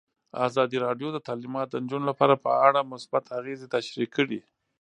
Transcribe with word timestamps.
ازادي 0.47 0.77
راډیو 0.85 1.07
د 1.13 1.17
تعلیمات 1.27 1.67
د 1.69 1.75
نجونو 1.83 2.05
لپاره 2.11 2.35
په 2.43 2.51
اړه 2.67 2.89
مثبت 2.93 3.23
اغېزې 3.39 3.67
تشریح 3.75 4.07
کړي. 4.15 4.39